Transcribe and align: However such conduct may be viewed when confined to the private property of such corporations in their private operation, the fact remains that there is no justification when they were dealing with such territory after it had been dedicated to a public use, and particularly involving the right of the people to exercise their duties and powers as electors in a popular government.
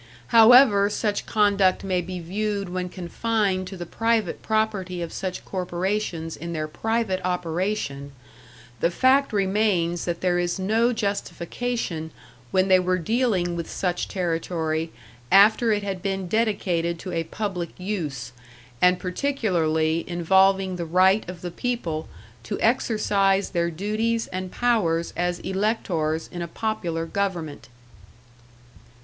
However 0.29 0.89
such 0.89 1.27
conduct 1.27 1.83
may 1.83 2.01
be 2.01 2.19
viewed 2.19 2.69
when 2.69 2.89
confined 2.89 3.67
to 3.67 3.77
the 3.77 3.85
private 3.85 4.41
property 4.41 4.99
of 4.99 5.13
such 5.13 5.45
corporations 5.45 6.35
in 6.35 6.53
their 6.53 6.67
private 6.67 7.21
operation, 7.23 8.11
the 8.79 8.89
fact 8.89 9.31
remains 9.31 10.05
that 10.05 10.21
there 10.21 10.39
is 10.39 10.57
no 10.57 10.91
justification 10.91 12.09
when 12.49 12.67
they 12.67 12.79
were 12.79 12.97
dealing 12.97 13.55
with 13.55 13.69
such 13.69 14.07
territory 14.07 14.91
after 15.31 15.71
it 15.71 15.83
had 15.83 16.01
been 16.01 16.27
dedicated 16.27 16.97
to 16.97 17.11
a 17.11 17.23
public 17.25 17.69
use, 17.77 18.31
and 18.81 18.97
particularly 18.97 20.03
involving 20.09 20.77
the 20.77 20.83
right 20.85 21.29
of 21.29 21.41
the 21.41 21.51
people 21.51 22.09
to 22.41 22.59
exercise 22.59 23.51
their 23.51 23.69
duties 23.69 24.25
and 24.33 24.51
powers 24.51 25.13
as 25.15 25.37
electors 25.41 26.27
in 26.31 26.41
a 26.41 26.47
popular 26.47 27.05
government. 27.05 27.69